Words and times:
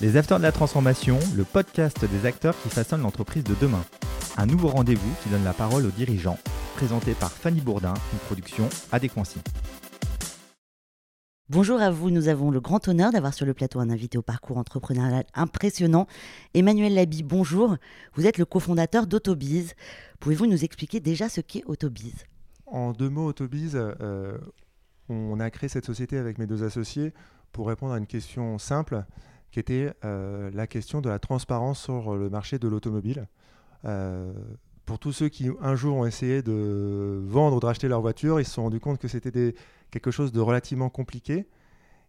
Les 0.00 0.16
Acteurs 0.16 0.38
de 0.38 0.44
la 0.44 0.52
Transformation, 0.52 1.18
le 1.36 1.42
podcast 1.42 2.04
des 2.04 2.24
acteurs 2.24 2.54
qui 2.62 2.68
façonnent 2.68 3.02
l'entreprise 3.02 3.42
de 3.42 3.56
demain. 3.60 3.84
Un 4.36 4.46
nouveau 4.46 4.68
rendez-vous 4.68 5.12
qui 5.20 5.28
donne 5.28 5.42
la 5.42 5.52
parole 5.52 5.84
aux 5.84 5.90
dirigeants, 5.90 6.38
présenté 6.76 7.14
par 7.14 7.32
Fanny 7.32 7.60
Bourdin, 7.60 7.94
une 8.12 8.18
production 8.20 8.68
Adéquancy. 8.92 9.40
Bonjour 11.48 11.80
à 11.80 11.90
vous, 11.90 12.10
nous 12.10 12.28
avons 12.28 12.52
le 12.52 12.60
grand 12.60 12.86
honneur 12.86 13.10
d'avoir 13.10 13.34
sur 13.34 13.44
le 13.44 13.54
plateau 13.54 13.80
un 13.80 13.90
invité 13.90 14.18
au 14.18 14.22
parcours 14.22 14.58
entrepreneurial 14.58 15.24
impressionnant. 15.34 16.06
Emmanuel 16.54 16.94
Labi, 16.94 17.24
bonjour. 17.24 17.76
Vous 18.14 18.24
êtes 18.24 18.38
le 18.38 18.44
cofondateur 18.44 19.08
d'Autobiz. 19.08 19.74
Pouvez-vous 20.20 20.46
nous 20.46 20.62
expliquer 20.62 21.00
déjà 21.00 21.28
ce 21.28 21.40
qu'est 21.40 21.64
Autobiz 21.66 22.24
En 22.66 22.92
deux 22.92 23.08
mots, 23.08 23.26
Autobiz, 23.26 23.72
euh, 23.74 24.38
on 25.08 25.40
a 25.40 25.50
créé 25.50 25.68
cette 25.68 25.86
société 25.86 26.18
avec 26.18 26.38
mes 26.38 26.46
deux 26.46 26.62
associés 26.62 27.12
pour 27.50 27.66
répondre 27.66 27.94
à 27.94 27.98
une 27.98 28.06
question 28.06 28.58
simple 28.58 29.04
qui 29.50 29.60
était 29.60 29.92
euh, 30.04 30.50
la 30.52 30.66
question 30.66 31.00
de 31.00 31.08
la 31.08 31.18
transparence 31.18 31.82
sur 31.82 32.16
le 32.16 32.28
marché 32.28 32.58
de 32.58 32.68
l'automobile. 32.68 33.28
Euh, 33.84 34.32
pour 34.84 34.98
tous 34.98 35.12
ceux 35.12 35.28
qui 35.28 35.48
un 35.60 35.74
jour 35.74 35.96
ont 35.96 36.06
essayé 36.06 36.42
de 36.42 37.22
vendre 37.26 37.56
ou 37.56 37.60
de 37.60 37.66
racheter 37.66 37.88
leur 37.88 38.00
voiture, 38.00 38.40
ils 38.40 38.44
se 38.44 38.52
sont 38.52 38.64
rendus 38.64 38.80
compte 38.80 38.98
que 38.98 39.08
c'était 39.08 39.54
quelque 39.90 40.10
chose 40.10 40.32
de 40.32 40.40
relativement 40.40 40.90
compliqué, 40.90 41.48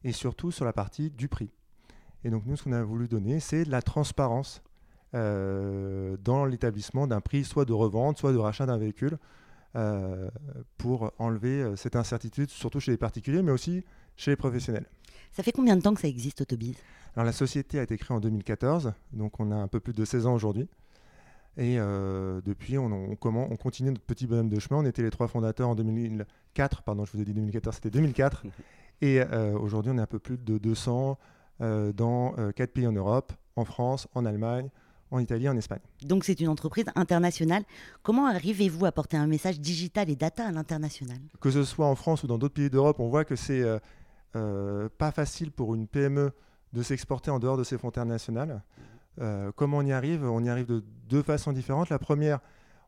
et 0.04 0.12
surtout 0.12 0.52
sur 0.52 0.66
la 0.66 0.74
partie 0.74 1.12
du 1.12 1.28
prix. 1.28 1.52
Et 2.24 2.30
donc 2.30 2.46
nous, 2.46 2.56
ce 2.56 2.64
qu'on 2.64 2.72
a 2.72 2.84
voulu 2.84 3.08
donner, 3.08 3.40
c'est 3.40 3.66
la 3.66 3.82
transparence 3.82 4.62
euh, 5.14 6.18
dans 6.22 6.46
l'établissement 6.46 7.08
d'un 7.08 7.22
prix, 7.22 7.44
soit 7.44 7.66
de 7.66 7.74
revente, 7.74 8.18
soit 8.18 8.32
de 8.32 8.38
rachat 8.38 8.66
d'un 8.66 8.78
véhicule, 8.78 9.18
pour 10.80 11.12
enlever 11.20 11.74
cette 11.76 11.96
incertitude, 11.96 12.50
surtout 12.50 12.80
chez 12.80 12.90
les 12.90 12.98
particuliers, 12.98 13.44
mais 13.44 13.52
aussi 13.52 13.86
chez 14.20 14.32
les 14.32 14.36
professionnels. 14.36 14.86
Ça 15.32 15.44
fait 15.44 15.52
combien 15.54 15.76
de 15.78 15.82
temps 15.82 15.94
que 15.94 16.02
ça 16.02 16.08
existe, 16.08 16.42
Autobiz 16.42 16.76
Alors, 17.16 17.26
la 17.26 17.32
société 17.32 17.80
a 17.80 17.84
été 17.84 17.98
créée 17.98 18.16
en 18.16 18.20
2014, 18.20 18.94
donc 19.14 19.40
on 19.40 19.52
a 19.52 19.56
un 19.56 19.68
peu 19.68 19.80
plus 19.80 19.94
de 19.94 20.04
16 20.04 20.28
ans 20.28 20.34
aujourd'hui. 20.34 20.68
Et 21.58 21.80
euh, 21.80 22.42
depuis, 22.46 22.78
on, 22.78 22.88
on, 22.88 23.18
on, 23.22 23.58
continue 23.58 23.90
notre 23.90 24.04
petit 24.04 24.28
bonhomme 24.28 24.50
de 24.50 24.60
chemin. 24.60 24.82
On 24.82 24.86
était 24.86 25.02
les 25.02 25.10
trois 25.10 25.28
fondateurs 25.28 25.70
en 25.70 25.76
2004, 25.76 26.84
pardon, 26.84 27.06
je 27.06 27.12
vous 27.14 27.22
ai 27.22 27.26
dit 27.26 27.34
2014, 27.34 27.76
c'était 27.76 27.90
2004. 27.90 28.44
Et 29.02 29.22
euh, 29.22 29.58
aujourd'hui, 29.58 29.92
on 29.94 29.98
est 29.98 30.02
un 30.02 30.06
peu 30.06 30.20
plus 30.20 30.38
de 30.38 30.58
200 30.58 31.18
euh, 31.62 31.94
dans 31.94 32.36
quatre 32.56 32.74
pays 32.74 32.88
en 32.88 32.92
Europe, 32.92 33.32
en 33.56 33.64
France, 33.64 34.08
en 34.14 34.26
Allemagne, 34.26 34.70
en 35.12 35.20
Italie, 35.20 35.50
en 35.50 35.58
Espagne. 35.58 35.80
Donc 36.04 36.24
c'est 36.24 36.40
une 36.40 36.50
entreprise 36.50 36.86
internationale. 36.96 37.64
Comment 38.04 38.28
arrivez-vous 38.28 38.86
à 38.86 38.92
porter 38.92 39.18
un 39.18 39.28
message 39.28 39.60
digital 39.60 40.10
et 40.10 40.16
data 40.16 40.46
à 40.48 40.52
l'international? 40.52 41.18
Que 41.40 41.52
ce 41.52 41.64
soit 41.64 41.88
en 41.88 41.96
France 41.96 42.24
ou 42.24 42.28
dans 42.28 42.38
d'autres 42.38 42.54
pays 42.54 42.70
d'Europe, 42.70 43.00
on 43.00 43.10
voit 43.10 43.26
que 43.26 43.36
c'est 43.36 43.62
euh, 43.62 43.80
pas 44.34 45.12
facile 45.12 45.52
pour 45.52 45.76
une 45.76 45.88
PME 45.88 46.32
de 46.74 46.84
s'exporter 46.84 47.32
en 47.32 47.40
dehors 47.40 47.58
de 47.58 47.64
ses 47.64 47.78
frontières 47.78 48.06
nationales. 48.06 48.62
Euh, 49.20 49.52
comment 49.56 49.78
on 49.78 49.86
y 49.86 49.92
arrive? 49.92 50.24
On 50.24 50.44
y 50.44 50.50
arrive 50.50 50.68
de 50.68 50.84
deux 51.10 51.24
façons 51.24 51.52
différentes. 51.52 51.90
La 51.90 52.00
première, 52.00 52.40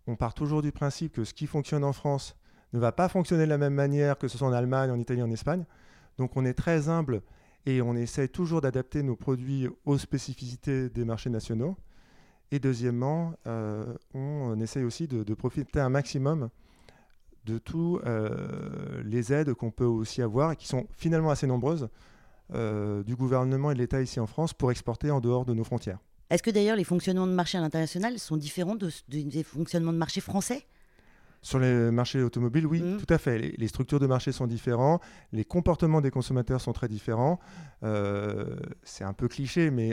on 0.08 0.16
part 0.16 0.34
toujours 0.34 0.62
du 0.62 0.72
principe 0.72 1.14
que 1.14 1.24
ce 1.24 1.34
qui 1.34 1.48
fonctionne 1.48 1.84
en 1.84 1.94
France 1.94 2.36
ne 2.74 2.80
va 2.80 2.92
pas 2.92 3.10
fonctionner 3.10 3.44
de 3.44 3.50
la 3.50 3.58
même 3.58 3.74
manière 3.74 4.18
que 4.18 4.28
ce 4.28 4.38
soit 4.38 4.48
en 4.48 4.54
Allemagne, 4.54 4.92
en 4.92 5.00
Italie, 5.00 5.22
en 5.22 5.32
Espagne. 5.32 5.66
Donc 6.18 6.38
on 6.38 6.46
est 6.46 6.54
très 6.54 6.90
humble 6.90 7.22
et 7.66 7.82
on 7.82 7.96
essaie 7.96 8.28
toujours 8.28 8.62
d'adapter 8.62 9.04
nos 9.04 9.16
produits 9.16 9.68
aux 9.86 9.98
spécificités 9.98 10.90
des 10.90 11.06
marchés 11.06 11.30
nationaux. 11.30 11.76
Et 12.52 12.60
deuxièmement, 12.60 13.34
euh, 13.48 13.94
on 14.14 14.60
essaye 14.60 14.84
aussi 14.84 15.08
de, 15.08 15.24
de, 15.24 15.34
profiter 15.34 15.80
un 15.80 15.90
maximum 15.90 16.50
de 17.46 17.58
tous 17.58 18.00
euh, 18.06 19.02
les 19.04 19.34
aides 19.34 19.54
qu'on 19.54 19.72
peut 19.72 19.86
aussi 19.86 20.22
avoir 20.22 20.52
et 20.52 20.56
qui 20.56 20.68
sont 20.68 20.88
finalement 20.92 21.32
assez 21.32 21.48
nombreuses 21.48 21.90
euh, 22.54 23.04
du 23.04 23.16
gouvernement 23.16 23.72
et 23.72 23.74
de 23.74 23.80
l'État 23.80 24.02
ici 24.02 24.20
en 24.20 24.28
France 24.28 24.54
pour 24.54 24.72
exporter 24.72 25.10
en 25.10 25.20
dehors 25.20 25.46
de 25.46 25.54
nos 25.54 25.64
frontières. 25.64 26.00
Est-ce 26.30 26.44
que 26.44 26.52
d'ailleurs 26.52 26.76
les 26.76 26.84
fonctionnements 26.84 27.28
de 27.28 27.34
marché 27.34 27.58
à 27.58 27.62
l'international 27.62 28.20
sont 28.20 28.38
différents 28.38 28.76
des 28.76 29.44
fonctionnements 29.44 29.94
de 29.94 29.98
marché 29.98 30.22
français? 30.22 30.66
Sur 31.42 31.58
les 31.58 31.90
marchés 31.90 32.22
automobiles, 32.22 32.68
oui, 32.68 32.82
mmh. 32.82 32.98
tout 32.98 33.12
à 33.12 33.18
fait. 33.18 33.40
Les, 33.58 33.68
structures 33.68 34.00
de 34.00 34.06
marché 34.06 34.32
sont 34.32 34.46
différentes, 34.46 35.02
les 35.32 35.44
comportements 35.44 36.00
des 36.00 36.12
consommateurs 36.12 36.62
sont 36.62 36.72
très 36.72 36.88
différents. 36.88 37.40
Euh, 37.84 38.56
c'est 38.84 39.04
un 39.04 39.14
peu 39.14 39.28
cliché, 39.28 39.72
mais 39.72 39.92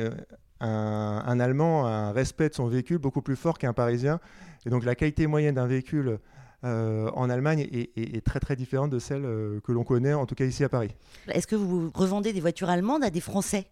un, 0.61 1.23
un, 1.27 1.41
Allemand 1.41 1.87
a 1.87 1.91
un 1.91 2.13
respect 2.13 2.51
de 2.51 2.55
son 2.55 2.67
véhicule 2.67 2.99
beaucoup 2.99 3.23
plus 3.23 3.37
fort 3.37 3.57
qu'un 3.57 3.73
Parisien. 3.73 4.21
Et 4.67 4.71
donc 4.71 4.85
la 4.85 4.95
qualité 4.95 5.27
moyenne 5.27 5.55
d'un 5.55 5.67
véhicule 5.67 6.19
euh, 6.65 7.11
en 7.15 7.31
Allemagne 7.31 7.69
est, 7.71 8.25
très 8.25 8.41
très 8.41 8.57
différente 8.57 8.91
de 8.91 8.99
celle 8.99 9.25
euh, 9.25 9.61
que 9.61 9.71
l'on 9.71 9.85
connaît, 9.85 10.15
en 10.15 10.27
tout 10.27 10.35
cas 10.35 10.45
ici 10.45 10.65
à 10.65 10.69
Paris. 10.69 10.95
Est-ce 11.29 11.47
que 11.47 11.55
vous 11.55 11.91
revendez 11.95 12.33
des 12.33 12.41
voitures 12.41 12.69
allemandes 12.69 13.05
à 13.05 13.11
des 13.11 13.21
Français? 13.21 13.67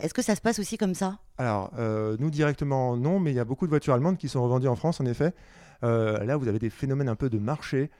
Est-ce 0.00 0.12
que 0.12 0.22
ça 0.22 0.34
se 0.34 0.40
passe 0.40 0.58
aussi 0.58 0.76
comme 0.76 0.94
ça? 0.94 1.18
Alors, 1.38 1.72
euh, 1.78 2.16
nous 2.18 2.30
directement 2.30 2.96
non, 2.96 3.20
mais 3.20 3.30
il 3.30 3.36
y 3.36 3.40
a 3.40 3.44
beaucoup 3.44 3.66
de 3.66 3.70
voitures 3.70 3.94
allemandes 3.94 4.18
qui 4.18 4.28
sont 4.28 4.42
revendues 4.42 4.68
en 4.68 4.76
France, 4.76 5.00
en 5.00 5.06
effet. 5.06 5.32
là, 5.82 6.36
vous 6.36 6.48
avez 6.48 6.58
des 6.58 6.70
phénomènes 6.70 7.08
un 7.08 7.14
peu 7.14 7.30
de 7.30 7.38
marché. 7.38 7.90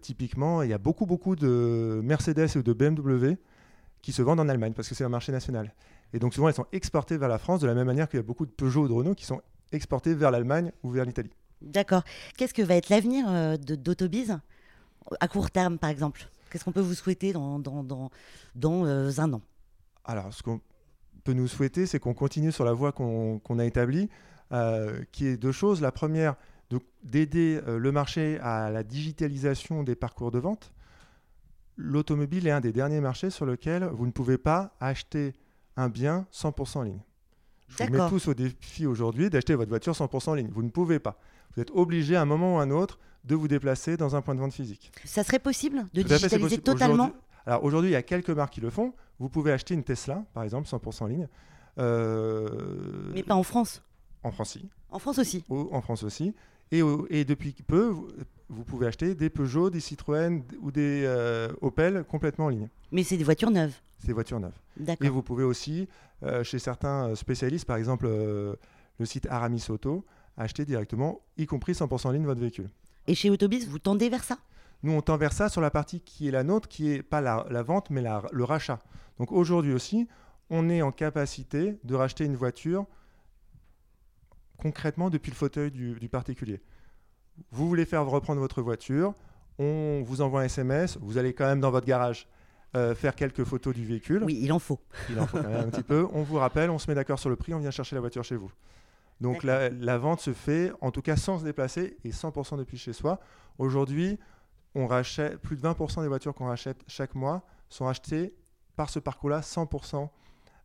typiquement, 0.00 0.62
il 0.62 0.70
y 0.70 0.72
a 0.72 0.78
beaucoup 0.78 1.06
beaucoup 1.06 1.36
de 1.36 2.00
Mercedes 2.02 2.56
ou 2.56 2.62
de 2.62 2.72
BMW 2.72 3.36
qui 4.00 4.12
se 4.12 4.22
vendent 4.22 4.40
en 4.40 4.48
Allemagne 4.48 4.72
parce 4.72 4.88
que 4.88 4.94
c'est 4.94 5.04
un 5.04 5.10
marché 5.10 5.32
national. 5.32 5.72
Et 6.12 6.18
donc 6.18 6.34
souvent, 6.34 6.48
elles 6.48 6.54
sont 6.54 6.66
exportées 6.72 7.18
vers 7.18 7.28
la 7.28 7.38
France 7.38 7.60
de 7.60 7.66
la 7.66 7.74
même 7.74 7.86
manière 7.86 8.08
qu'il 8.08 8.18
y 8.18 8.20
a 8.20 8.24
beaucoup 8.24 8.46
de 8.46 8.50
Peugeot 8.50 8.84
ou 8.84 8.88
de 8.88 8.92
Renault 8.92 9.14
qui 9.14 9.24
sont 9.24 9.40
exportés 9.72 10.14
vers 10.14 10.30
l'Allemagne 10.30 10.72
ou 10.82 10.90
vers 10.90 11.04
l'Italie. 11.04 11.30
D'accord. 11.64 12.02
Qu'est-ce 12.36 12.54
que 12.54 12.62
va 12.62 12.76
être 12.76 12.88
l'avenir 12.88 13.26
euh, 13.28 13.56
d'Autobiz 13.56 14.38
à 15.20 15.28
court 15.28 15.50
terme, 15.50 15.78
par 15.78 15.90
exemple? 15.90 16.28
Qu'est-ce 16.50 16.64
qu'on 16.64 16.72
peut 16.72 16.80
vous 16.80 16.94
souhaiter 16.94 17.32
dans, 17.32 17.60
euh, 18.64 19.12
un 19.18 19.32
an? 19.32 19.42
Alors, 20.04 20.32
ce 20.32 20.42
qu'on 20.42 20.60
peut 21.24 21.32
nous 21.32 21.48
souhaiter, 21.48 21.86
c'est 21.86 21.98
qu'on 21.98 22.14
continue 22.14 22.52
sur 22.52 22.64
la 22.64 22.72
voie 22.72 22.92
qu'on 22.92 23.58
a 23.58 23.64
établie, 23.64 24.08
euh, 24.52 25.02
qui 25.10 25.26
est 25.26 25.36
deux 25.36 25.52
choses. 25.52 25.80
La 25.80 25.90
première, 25.90 26.36
d'aider 27.02 27.60
le 27.66 27.92
marché 27.92 28.38
à 28.40 28.70
la 28.70 28.82
digitalisation 28.82 29.82
des 29.82 29.94
parcours 29.94 30.30
de 30.30 30.38
vente. 30.38 30.72
L'automobile 31.76 32.46
est 32.46 32.50
un 32.50 32.60
des 32.60 32.72
derniers 32.72 33.00
marchés 33.00 33.30
sur 33.30 33.46
lequel 33.46 33.84
vous 33.84 34.06
ne 34.06 34.12
pouvez 34.12 34.38
pas 34.38 34.74
acheter 34.80 35.34
un 35.76 35.88
bien 35.88 36.26
100% 36.32 36.78
en 36.78 36.82
ligne. 36.82 37.00
Je 37.78 37.84
vous 37.84 37.92
mets 37.92 38.08
tous 38.08 38.28
au 38.28 38.34
défi 38.34 38.86
aujourd'hui 38.86 39.30
d'acheter 39.30 39.54
votre 39.54 39.68
voiture 39.68 39.92
100% 39.92 40.30
en 40.30 40.34
ligne. 40.34 40.50
Vous 40.52 40.62
ne 40.62 40.70
pouvez 40.70 40.98
pas. 40.98 41.18
Vous 41.54 41.62
êtes 41.62 41.70
obligé 41.72 42.16
à 42.16 42.22
un 42.22 42.24
moment 42.24 42.56
ou 42.56 42.58
à 42.58 42.62
un 42.62 42.70
autre 42.70 42.98
de 43.24 43.34
vous 43.34 43.48
déplacer 43.48 43.96
dans 43.96 44.16
un 44.16 44.22
point 44.22 44.34
de 44.34 44.40
vente 44.40 44.52
physique. 44.52 44.92
Ça 45.04 45.24
serait 45.24 45.38
possible 45.38 45.86
de 45.94 46.02
digitaliser 46.02 46.58
totalement 46.58 47.10
Alors 47.46 47.64
aujourd'hui, 47.64 47.90
il 47.90 47.94
y 47.94 47.96
a 47.96 48.02
quelques 48.02 48.30
marques 48.30 48.54
qui 48.54 48.60
le 48.60 48.70
font. 48.70 48.92
Vous 49.18 49.28
pouvez 49.28 49.52
acheter 49.52 49.74
une 49.74 49.84
Tesla, 49.84 50.24
par 50.34 50.42
exemple, 50.42 50.68
100% 50.68 51.04
en 51.04 51.06
ligne. 51.06 51.28
Euh, 51.78 52.48
Mais 53.14 53.22
pas 53.22 53.34
en 53.34 53.42
France 53.42 53.82
En 54.22 54.30
France, 54.30 54.56
aussi. 54.56 54.68
En 54.90 54.98
France 54.98 55.18
aussi 55.18 55.44
En 55.48 55.80
France 55.80 56.02
aussi. 56.02 56.34
Et, 56.70 56.82
et 57.10 57.24
depuis 57.24 57.54
peu, 57.66 57.94
vous, 58.54 58.64
pouvez 58.64 58.86
acheter 58.86 59.14
des 59.14 59.30
Peugeot, 59.30 59.70
des 59.70 59.80
Citroën 59.80 60.42
ou 60.60 60.70
des 60.70 61.02
euh, 61.04 61.48
Opel 61.60 62.04
complètement 62.04 62.46
en 62.46 62.48
ligne. 62.48 62.68
Mais 62.92 63.02
c'est 63.02 63.16
des 63.16 63.24
voitures 63.24 63.50
neuves 63.50 63.74
C'est 63.98 64.08
des 64.08 64.12
voitures 64.12 64.40
neuves. 64.40 64.58
Et 65.00 65.08
vous 65.08 65.22
pouvez 65.22 65.44
aussi, 65.44 65.88
euh, 66.22 66.44
chez 66.44 66.58
certains 66.58 67.14
spécialistes, 67.14 67.66
par 67.66 67.76
exemple 67.76 68.06
le 68.06 69.06
site 69.06 69.26
Aramis 69.26 69.66
Auto, 69.68 70.04
acheter 70.36 70.64
directement, 70.64 71.20
y 71.36 71.46
compris 71.46 71.72
100% 71.72 72.06
en 72.06 72.10
ligne, 72.10 72.24
votre 72.24 72.40
véhicule. 72.40 72.70
Et 73.06 73.14
chez 73.14 73.30
Autobis, 73.30 73.66
vous 73.66 73.78
tendez 73.78 74.08
vers 74.08 74.24
ça? 74.24 74.38
Nous, 74.82 74.92
on 74.92 75.00
tend 75.00 75.16
vers 75.16 75.32
ça 75.32 75.48
sur 75.48 75.60
la 75.60 75.70
partie 75.70 76.00
qui 76.00 76.28
est 76.28 76.30
la 76.30 76.42
nôtre, 76.42 76.68
qui 76.68 76.90
est 76.90 77.02
pas 77.02 77.20
la, 77.20 77.62
vente, 77.62 77.90
mais 77.90 78.02
le 78.02 78.44
rachat. 78.44 78.80
Donc 79.18 79.32
aujourd'hui 79.32 79.72
aussi, 79.72 80.08
on 80.50 80.68
est 80.68 80.82
en 80.82 80.92
capacité 80.92 81.78
de 81.84 81.94
racheter 81.94 82.24
une 82.24 82.36
voiture 82.36 82.86
concrètement 84.58 85.10
depuis 85.10 85.30
le 85.30 85.36
fauteuil 85.36 85.70
du, 85.70 86.08
particulier. 86.08 86.60
Vous 87.50 87.68
voulez 87.68 87.84
faire 87.84 88.04
reprendre 88.06 88.40
votre 88.40 88.62
voiture, 88.62 89.14
on 89.58 90.02
vous 90.04 90.20
envoie 90.20 90.42
un 90.42 90.44
SMS, 90.44 90.98
vous 91.00 91.18
allez 91.18 91.34
quand 91.34 91.46
même 91.46 91.60
dans 91.60 91.70
votre 91.70 91.86
garage 91.86 92.28
euh, 92.76 92.94
faire 92.94 93.14
quelques 93.14 93.44
photos 93.44 93.72
du 93.72 93.84
véhicule. 93.84 94.24
Oui, 94.24 94.38
il 94.42 94.52
en 94.52 94.58
faut. 94.58 94.80
Il 95.10 95.20
en 95.20 95.26
faut 95.26 95.38
quand 95.38 95.48
même 95.48 95.68
un 95.68 95.70
petit 95.70 95.84
peu. 95.84 96.08
On 96.12 96.22
vous 96.22 96.36
rappelle, 96.36 96.70
on 96.70 96.78
se 96.78 96.90
met 96.90 96.94
d'accord 96.96 97.20
sur 97.20 97.30
le 97.30 97.36
prix, 97.36 97.54
on 97.54 97.60
vient 97.60 97.70
chercher 97.70 97.94
la 97.94 98.00
voiture 98.00 98.24
chez 98.24 98.34
vous. 98.34 98.50
Donc 99.20 99.44
la, 99.44 99.98
vente 99.98 100.20
se 100.20 100.32
fait 100.32 100.72
en 100.80 100.90
tout 100.90 101.02
cas 101.02 101.16
sans 101.16 101.38
se 101.38 101.44
déplacer 101.44 101.96
et 102.04 102.10
100% 102.10 102.58
depuis 102.58 102.76
chez 102.76 102.92
soi. 102.92 103.20
Aujourd'hui, 103.58 104.18
on 104.74 104.88
rachète 104.88 105.38
plus 105.38 105.56
de 105.56 105.62
20% 105.62 106.02
des 106.02 106.08
voitures 106.08 106.34
qu'on 106.34 106.46
rachète 106.46 106.82
chaque 106.88 107.14
mois 107.14 107.46
sont 107.68 107.86
achetées 107.86 108.34
par 108.74 108.90
ce 108.90 108.98
parcours-là 108.98 109.40
100% 109.40 110.08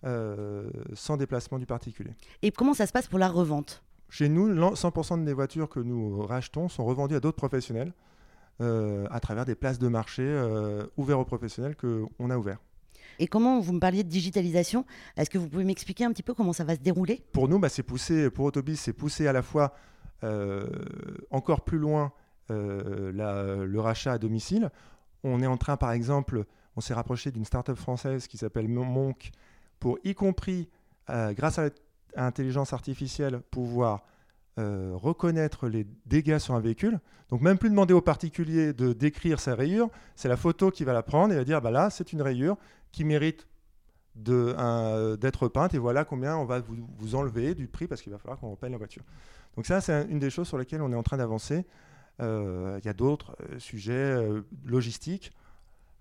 euh, 0.05 0.69
sans 0.93 1.15
déplacement 1.15 1.59
du 1.59 1.67
particulier. 1.67 2.15
Et 2.41 2.51
comment 2.51 2.73
ça 2.73 2.87
se 2.87 2.91
passe 2.91 3.07
pour 3.07 3.19
la 3.19 3.29
revente? 3.29 3.83
Chez 4.09 4.27
nous, 4.27 4.53
100% 4.53 5.23
des 5.23 5.33
voitures 5.33 5.69
que 5.69 5.79
nous 5.79 6.25
rachetons 6.25 6.67
sont 6.67 6.83
revendues 6.83 7.15
à 7.15 7.19
d'autres 7.19 7.37
professionnels 7.37 7.93
euh, 8.61 9.05
à 9.11 9.19
travers 9.19 9.45
des 9.45 9.55
places 9.55 9.79
de 9.79 9.87
marché 9.87 10.23
euh, 10.23 10.85
ouvertes 10.97 11.21
aux 11.21 11.25
professionnels 11.25 11.75
qu'on 11.75 12.29
a 12.29 12.37
ouverts. 12.37 12.59
Et 13.19 13.27
comment 13.27 13.59
vous 13.59 13.73
me 13.73 13.79
parliez 13.79 14.03
de 14.03 14.09
digitalisation 14.09 14.85
Est-ce 15.15 15.29
que 15.29 15.37
vous 15.37 15.47
pouvez 15.47 15.63
m'expliquer 15.63 16.05
un 16.05 16.11
petit 16.11 16.23
peu 16.23 16.33
comment 16.33 16.53
ça 16.53 16.63
va 16.63 16.75
se 16.75 16.79
dérouler? 16.79 17.23
Pour 17.31 17.47
nous, 17.47 17.59
bah, 17.59 17.69
c'est 17.69 17.83
poussé, 17.83 18.29
pour 18.29 18.45
Autobis, 18.45 18.77
c'est 18.77 18.93
poussé 18.93 19.27
à 19.27 19.33
la 19.33 19.41
fois 19.41 19.73
euh, 20.23 20.67
encore 21.29 21.61
plus 21.61 21.77
loin 21.77 22.11
euh, 22.49 23.11
le 23.65 23.79
rachat 23.79 24.13
à 24.13 24.17
domicile. 24.17 24.71
On 25.23 25.41
est 25.41 25.47
en 25.47 25.57
train, 25.57 25.77
par 25.77 25.91
exemple, 25.91 26.45
on 26.75 26.81
s'est 26.81 26.93
rapproché 26.93 27.31
d'une 27.31 27.45
start-up 27.45 27.77
française 27.77 28.27
qui 28.27 28.37
s'appelle 28.37 28.67
Monk 28.67 29.31
pour 29.79 29.99
y 30.03 30.15
compris 30.15 30.69
grâce 31.07 31.59
à 31.59 31.69
l'intelligence 32.15 32.73
artificielle, 32.73 33.41
pouvoir 33.51 34.03
euh, 34.59 34.91
reconnaître 34.95 35.69
les 35.69 35.87
dégâts 36.05 36.37
sur 36.37 36.53
un 36.53 36.59
véhicule. 36.59 36.99
Donc 37.29 37.39
même 37.39 37.57
plus 37.57 37.69
demander 37.69 37.93
au 37.93 38.01
particulier 38.01 38.73
de 38.73 38.91
décrire 38.91 39.39
sa 39.39 39.55
rayure, 39.55 39.89
c'est 40.15 40.27
la 40.27 40.35
photo 40.35 40.69
qui 40.69 40.83
va 40.83 40.91
la 40.91 41.03
prendre 41.03 41.33
et 41.33 41.37
va 41.37 41.45
dire 41.45 41.61
bah 41.61 41.71
là 41.71 41.89
c'est 41.89 42.11
une 42.11 42.21
rayure 42.21 42.57
qui 42.91 43.05
mérite 43.05 43.47
d'être 44.15 45.47
peinte 45.47 45.75
et 45.75 45.77
voilà 45.77 46.03
combien 46.03 46.35
on 46.35 46.43
va 46.43 46.59
vous, 46.59 47.15
enlever 47.15 47.55
du 47.55 47.67
prix 47.67 47.87
parce 47.87 48.01
qu'il 48.01 48.11
va 48.11 48.17
falloir 48.17 48.37
qu'on 48.37 48.51
repeigne 48.51 48.73
la 48.73 48.79
voiture. 48.79 49.03
Donc 49.55 49.65
ça 49.65 49.79
c'est 49.79 50.07
une 50.09 50.19
des 50.19 50.31
choses 50.31 50.47
sur 50.47 50.57
lesquelles 50.57 50.81
on 50.81 50.91
est 50.91 50.97
en 50.97 51.03
train 51.03 51.17
d'avancer. 51.17 51.65
Euh, 52.19 52.79
il 52.83 52.85
y 52.85 52.89
a 52.89 52.93
d'autres 52.93 53.37
euh, 53.43 53.59
sujets 53.59 54.17
logistiques. 54.65 55.31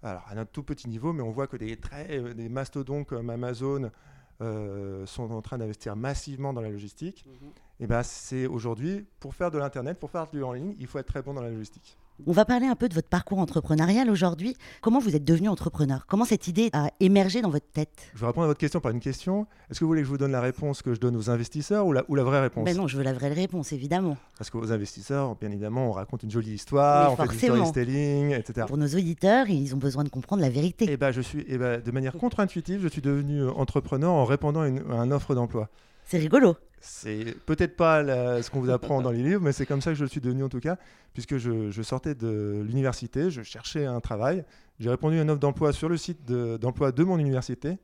Alors 0.02 0.24
à 0.26 0.36
un 0.36 0.46
tout 0.46 0.64
petit 0.64 0.88
niveau, 0.88 1.12
mais 1.12 1.22
on 1.22 1.30
voit 1.30 1.46
que 1.46 1.56
des, 1.56 1.76
très, 1.76 2.34
des 2.34 2.48
mastodons 2.48 3.04
comme 3.04 3.30
Amazon 3.30 3.92
sont 4.40 5.30
en 5.30 5.42
train 5.42 5.58
d'investir 5.58 5.96
massivement 5.96 6.52
dans 6.52 6.60
la 6.60 6.70
logistique. 6.70 7.24
Mhm 7.26 7.50
et 7.80 7.86
ben 7.86 8.02
c'est 8.02 8.46
aujourd'hui, 8.46 9.06
pour 9.20 9.34
faire 9.34 9.50
de 9.50 9.58
l'Internet, 9.58 9.98
pour 9.98 10.10
faire 10.10 10.26
du 10.28 10.42
en 10.42 10.52
ligne, 10.52 10.74
il 10.78 10.86
faut 10.86 10.98
être 10.98 11.06
très 11.06 11.22
bon 11.22 11.34
dans 11.34 11.42
la 11.42 11.50
logistique. 11.50 11.96
On 12.26 12.32
va 12.32 12.44
parler 12.44 12.66
un 12.66 12.74
peu 12.74 12.88
de 12.88 12.94
votre 12.94 13.08
parcours 13.08 13.38
entrepreneurial 13.38 14.10
aujourd'hui. 14.10 14.56
Comment 14.80 14.98
vous 14.98 15.14
êtes 15.14 15.24
devenu 15.24 15.48
entrepreneur? 15.48 16.04
Comment 16.08 16.24
cette 16.24 16.48
idée 16.48 16.68
a 16.72 16.90
émergé 16.98 17.42
dans 17.42 17.48
votre 17.48 17.70
tête? 17.70 18.10
Je 18.14 18.20
vais 18.20 18.26
répondre 18.26 18.44
à 18.44 18.48
votre 18.48 18.58
question 18.58 18.80
par 18.80 18.90
une 18.90 18.98
question. 18.98 19.46
Est-ce 19.70 19.78
que 19.78 19.84
vous 19.84 19.88
voulez 19.88 20.00
que 20.00 20.06
je 20.06 20.10
vous 20.10 20.18
donne 20.18 20.32
la 20.32 20.40
réponse 20.40 20.82
que 20.82 20.94
je 20.94 21.00
donne 21.00 21.14
aux 21.14 21.30
investisseurs 21.30 21.86
ou 21.86 21.92
la, 21.92 22.02
ou 22.08 22.16
la 22.16 22.24
vraie 22.24 22.40
réponse? 22.40 22.64
Ben 22.64 22.76
Non, 22.76 22.88
je 22.88 22.96
veux 22.96 23.04
la 23.04 23.12
vraie 23.12 23.32
réponse, 23.32 23.72
évidemment. 23.72 24.16
Parce 24.36 24.50
qu'aux 24.50 24.72
investisseurs, 24.72 25.36
bien 25.36 25.50
évidemment, 25.50 25.88
on 25.88 25.92
raconte 25.92 26.24
une 26.24 26.30
jolie 26.30 26.54
histoire, 26.54 27.12
on 27.12 27.16
fait 27.16 27.28
du 27.28 27.38
storytelling, 27.38 28.32
etc. 28.32 28.66
Pour 28.66 28.78
nos 28.78 28.88
auditeurs, 28.88 29.48
ils 29.48 29.72
ont 29.76 29.78
besoin 29.78 30.02
de 30.02 30.08
comprendre 30.08 30.42
la 30.42 30.50
vérité. 30.50 30.86
Et 30.86 30.94
eh 30.94 30.96
ben, 30.96 31.12
je 31.12 31.20
suis, 31.20 31.40
et 31.42 31.54
eh 31.54 31.58
ben, 31.58 31.80
de 31.80 31.90
manière 31.92 32.14
contre-intuitive, 32.14 32.80
je 32.82 32.88
suis 32.88 33.02
devenu 33.02 33.48
entrepreneur 33.48 34.10
en 34.10 34.24
répondant 34.24 34.62
à 34.62 34.68
une, 34.68 34.82
à 34.90 34.96
une 34.96 35.12
offre 35.12 35.36
d'emploi. 35.36 35.68
C'est 36.04 36.18
rigolo. 36.18 36.56
C'est 36.80 37.36
peut-être 37.46 37.76
pas 37.76 38.02
ce 38.42 38.50
qu'on 38.50 38.60
vous 38.60 38.70
apprend 38.70 39.02
dans 39.02 39.10
les 39.10 39.22
livres, 39.22 39.42
mais 39.42 39.52
c'est 39.52 39.66
comme 39.66 39.80
ça 39.80 39.90
que 39.90 39.96
je 39.96 40.04
le 40.04 40.08
suis 40.08 40.20
devenu 40.20 40.44
en 40.44 40.48
tout 40.48 40.60
cas, 40.60 40.76
puisque 41.12 41.36
je, 41.38 41.82
sortais 41.82 42.14
de 42.14 42.62
l'université, 42.66 43.30
je 43.30 43.42
cherchais 43.42 43.84
un 43.84 44.00
travail. 44.00 44.44
J'ai 44.78 44.90
répondu 44.90 45.18
à 45.18 45.22
une 45.22 45.30
offre 45.30 45.40
d'emploi 45.40 45.72
sur 45.72 45.88
le 45.88 45.96
site 45.96 46.24
d'emploi 46.24 46.92
de, 46.92 47.04
mon 47.04 47.18
université. 47.18 47.78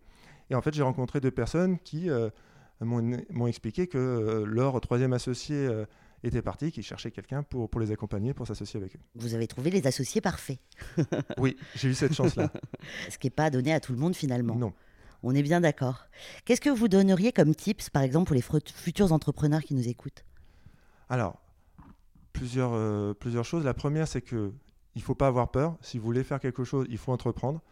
Et 0.51 0.55
en 0.55 0.63
fait, 0.63 0.75
j'ai 0.75 0.83
rencontré 0.83 1.21
deux 1.21 1.31
personnes 1.31 1.79
qui 1.79 2.11
euh, 2.11 2.29
m'ont 2.81 3.47
expliqué 3.47 3.87
que 3.87 3.99
euh, 3.99 4.45
leur 4.45 4.81
troisième 4.81 5.13
associé 5.13 5.57
euh, 5.57 5.87
était 6.23 6.43
parti, 6.43 6.71
qui 6.71 6.83
cherchait 6.83 7.11
quelqu'un 7.11 7.43
pour, 7.43 7.69
pour 7.69 7.81
les 7.81 7.91
accompagner, 7.91 8.35
pour 8.35 8.47
s'associer 8.47 8.79
avec 8.79 8.97
eux. 8.97 9.01
Vous 9.15 9.35
avez 9.35 9.47
trouvé 9.47 9.71
les 9.71 9.87
associés 9.87 10.21
parfaits. 10.21 10.59
oui, 11.39 11.57
j'ai 11.75 11.89
eu 11.89 11.95
cette 11.95 12.15
chance-là. 12.15 12.51
Ce 13.11 13.19
qui 13.19 13.27
n'est 13.27 13.33
pas 13.33 13.51
donné 13.51 13.73
à 13.73 13.81
tout 13.81 13.93
le 13.93 13.99
monde 13.99 14.15
finalement. 14.15 14.55
Non. 14.55 14.73
On 15.27 15.35
est 15.35 15.43
bien 15.43 15.63
d'accord. 15.63 16.07
Qu'est-ce 16.45 16.61
que 16.61 16.69
vous 16.69 16.87
donneriez 16.87 17.33
comme 17.33 17.55
tips, 17.55 17.89
par 17.89 18.03
exemple, 18.03 18.27
pour 18.27 18.37
les 18.37 18.63
futurs 18.75 19.11
entrepreneurs 19.11 19.63
qui 19.63 19.75
nous 19.75 19.89
écoutent? 19.89 20.23
Alors, 21.09 21.41
plusieurs, 22.35 22.73
euh, 22.75 23.15
plusieurs 23.15 23.47
choses. 23.47 23.65
La 23.65 23.73
première, 23.73 24.07
c'est 24.07 24.21
que 24.21 24.53
il 24.95 25.03
faut 25.03 25.15
pas 25.15 25.27
avoir 25.27 25.51
peur. 25.51 25.79
Si 25.81 25.99
vous 25.99 26.05
voulez 26.05 26.25
faire 26.25 26.41
quelque 26.41 26.63
chose, 26.63 26.87
il 26.91 26.99
faut 26.99 27.11
entreprendre. 27.11 27.63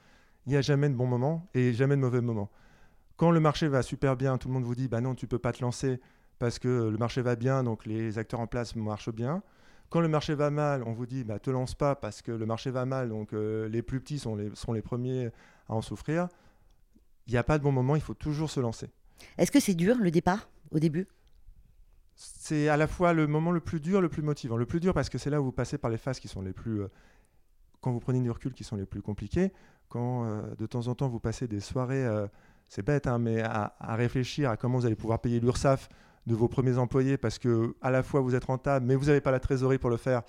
Il 0.46 0.50
n'y 0.50 0.56
a 0.56 0.62
jamais 0.62 0.88
de 0.88 0.94
bon 0.94 1.06
moment 1.06 1.46
et 1.52 1.75
jamais 1.75 1.94
de 1.94 2.00
mauvais 2.00 2.22
moment. 2.22 2.50
Quand 3.16 3.31
le 3.31 3.38
marché 3.38 3.69
va 3.69 3.82
super 3.82 4.16
bien, 4.16 4.38
tout 4.38 4.48
le 4.48 4.55
monde 4.55 4.64
vous 4.64 4.75
dit 4.75 4.88
bah 4.88 5.02
non, 5.02 5.14
tu 5.14 5.26
peux 5.26 5.38
pas 5.38 5.52
te 5.52 5.60
lancer 5.60 6.00
parce 6.38 6.58
que 6.58 6.88
le 6.88 6.96
marché 6.96 7.20
va 7.20 7.37
bien, 7.37 7.62
donc 7.62 7.84
les 7.84 8.16
acteurs 8.19 8.40
en 8.40 8.46
place 8.46 8.75
marchent 8.75 9.12
bien. 9.12 9.43
Quand 9.90 10.00
le 10.00 10.08
marché 10.08 10.34
va 10.34 10.50
mal, 10.50 10.82
on 10.84 10.93
vous 10.93 11.05
dit 11.05 11.22
bah 11.22 11.38
te 11.38 11.50
lance 11.50 11.75
pas 11.75 11.94
parce 11.96 12.22
que 12.22 12.32
le 12.32 12.46
marché 12.46 12.70
va 12.70 12.87
mal, 12.87 13.10
donc 13.10 13.34
euh, 13.34 13.69
les 13.69 13.82
plus 13.82 14.00
petits 14.00 14.19
sont 14.19 14.38
sont 14.55 14.72
les 14.72 14.82
premiers 14.82 15.26
à 15.69 15.75
en 15.75 15.82
souffrir 15.82 16.28
il 17.26 17.32
n'y 17.32 17.38
a 17.38 17.44
pas 17.44 17.58
de 17.58 17.62
bon 17.62 17.72
moment, 17.72 17.96
il 17.96 18.02
faut 18.02 18.14
toujours 18.14 18.50
se 18.50 18.60
lancer. 18.60 18.90
Est-ce 19.38 19.50
que 19.50 19.60
c'est 19.60 19.74
dur 19.74 19.96
le 19.98 20.10
départ 20.10 20.48
au 20.70 20.78
début? 20.78 21.06
C'est 22.14 22.69
à 22.69 22.76
la 22.76 22.86
fois 22.86 23.12
le 23.12 23.26
moment 23.26 23.50
le 23.50 23.60
plus 23.60 23.80
dur, 23.80 24.00
le 24.00 24.08
plus 24.08 24.22
motivant. 24.22 24.56
Le 24.56 24.66
plus 24.66 24.80
dur 24.80 24.94
parce 24.94 25.08
que 25.08 25.19
c'est 25.19 25.30
là 25.30 25.40
où 25.40 25.44
vous 25.44 25.52
passez 25.52 25.78
par 25.78 25.90
les 25.90 25.98
phases 25.98 26.20
qui 26.20 26.28
sont 26.28 26.42
les 26.42 26.52
plus... 26.52 26.82
Euh, 26.82 26.88
quand 27.80 27.90
vous 27.90 28.00
prenez 28.00 28.20
du 28.20 28.30
recul, 28.30 28.52
qui 28.52 28.64
sont 28.64 28.76
les 28.76 28.86
plus 28.86 29.02
compliquées. 29.02 29.52
Quand 29.88 30.24
euh, 30.24 30.42
de 30.56 30.66
temps 30.66 30.86
en 30.86 30.94
temps 30.94 31.08
vous 31.08 31.19
passez 31.19 31.48
des 31.48 31.60
soirées, 31.60 32.04
euh, 32.04 32.26
c'est 32.69 32.84
bête, 32.84 33.06
hein, 33.06 33.19
mais 33.19 33.42
à, 33.42 33.74
réfléchir 33.80 34.50
à 34.50 34.56
comment 34.56 34.78
vous 34.78 34.86
allez 34.86 34.94
pouvoir 34.94 35.20
payer 35.20 35.40
l'URSSAF 35.40 35.88
de 36.26 36.34
vos 36.36 36.46
premiers 36.46 36.78
employés 36.78 37.16
parce 37.16 37.40
que 37.40 37.74
à 37.80 37.90
la 37.90 38.04
fois 38.04 38.20
vous 38.20 38.36
êtes 38.36 38.44
rentable, 38.44 38.86
mais 38.86 38.94
vous 38.94 39.06
n'avez 39.06 39.20
pas 39.20 39.32
la 39.32 39.40
trésorerie 39.40 39.78
pour 39.78 39.90
le 39.90 39.96
faire, 39.96 40.22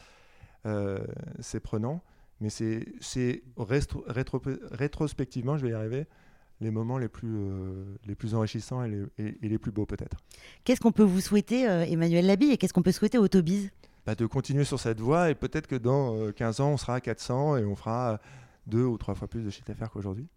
c'est 1.39 1.59
prenant. 1.59 2.01
Mais 2.41 2.49
c'est 2.49 3.43
rétrospectivement, 4.71 5.57
je 5.57 5.65
vais 5.65 5.71
y 5.71 5.73
arriver, 5.73 6.07
les 6.61 6.71
moments 6.71 6.97
les 6.97 7.07
plus, 7.07 7.35
euh, 7.35 7.83
les 8.05 8.15
plus 8.15 8.35
enrichissants 8.35 8.83
et 8.83 9.09
les, 9.41 9.57
plus 9.57 9.71
beaux 9.71 9.85
peut-être. 9.85 10.17
Qu'est-ce 10.63 10.81
qu'on 10.81 10.91
peut 10.91 11.03
vous 11.03 11.21
souhaiter, 11.21 11.67
euh, 11.67 11.85
Emmanuel 11.85 12.25
Labi, 12.25 12.51
et 12.51 12.57
qu'est-ce 12.57 12.73
qu'on 12.73 12.81
peut 12.81 12.91
souhaiter 12.91 13.17
au 13.17 13.23
Autobiz 13.23 13.71
bah, 14.05 14.15
De 14.15 14.25
continuer 14.25 14.63
sur 14.63 14.79
cette 14.79 14.99
voie 14.99 15.29
et 15.29 15.35
peut-être 15.35 15.67
que 15.67 15.75
dans 15.75 16.31
15 16.31 16.59
euh, 16.59 16.63
ans, 16.63 16.69
on 16.71 16.77
sera 16.77 16.95
à 16.95 17.01
400 17.01 17.57
et 17.57 17.65
on 17.65 17.75
fera 17.75 18.19
deux 18.67 18.83
ou 18.83 18.97
trois 18.97 19.15
fois 19.15 19.27
plus 19.27 19.41
de 19.41 19.49
chiffre 19.49 19.67
d'affaires 19.67 19.89
qu'aujourd'hui. 19.89 20.27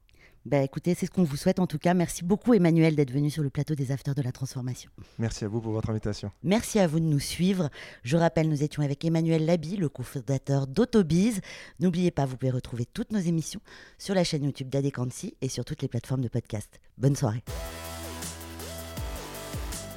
Bah, 0.46 0.62
écoutez, 0.62 0.94
c'est 0.94 1.06
ce 1.06 1.10
qu'on 1.10 1.24
vous 1.24 1.36
souhaite 1.36 1.58
en 1.58 1.66
tout 1.66 1.78
cas. 1.78 1.92
Merci 1.92 2.22
beaucoup 2.22 2.54
Emmanuel 2.54 2.94
d'être 2.94 3.10
venu 3.10 3.30
sur 3.30 3.42
le 3.42 3.50
plateau 3.50 3.74
des 3.74 3.90
Afters 3.90 4.14
de 4.14 4.22
la 4.22 4.30
Transformation. 4.30 4.90
Merci 5.18 5.44
à 5.44 5.48
vous 5.48 5.60
pour 5.60 5.72
votre 5.72 5.90
invitation. 5.90 6.30
Merci 6.44 6.78
à 6.78 6.86
vous 6.86 7.00
de 7.00 7.04
nous 7.04 7.18
suivre. 7.18 7.68
Je 8.04 8.16
rappelle, 8.16 8.48
nous 8.48 8.62
étions 8.62 8.84
avec 8.84 9.04
Emmanuel 9.04 9.44
Labi, 9.44 9.76
le 9.76 9.88
cofondateur 9.88 10.68
d'Autobiz. 10.68 11.40
N'oubliez 11.80 12.12
pas, 12.12 12.26
vous 12.26 12.36
pouvez 12.36 12.52
retrouver 12.52 12.86
toutes 12.86 13.10
nos 13.10 13.18
émissions 13.18 13.60
sur 13.98 14.14
la 14.14 14.22
chaîne 14.22 14.44
YouTube 14.44 14.68
d'Adequancy 14.68 15.34
et 15.42 15.48
sur 15.48 15.64
toutes 15.64 15.82
les 15.82 15.88
plateformes 15.88 16.22
de 16.22 16.28
podcast. 16.28 16.78
Bonne 16.96 17.16
soirée. 17.16 17.42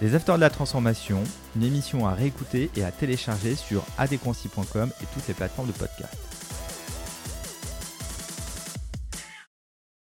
Les 0.01 0.15
Afters 0.15 0.37
de 0.37 0.41
la 0.41 0.49
Transformation, 0.49 1.23
une 1.55 1.63
émission 1.63 2.07
à 2.07 2.15
réécouter 2.15 2.71
et 2.75 2.83
à 2.83 2.91
télécharger 2.91 3.53
sur 3.53 3.83
adequancy.com 3.99 4.91
et 4.99 5.05
toutes 5.13 5.27
les 5.27 5.33
plateformes 5.35 5.67
de 5.67 5.73
podcast. 5.73 6.38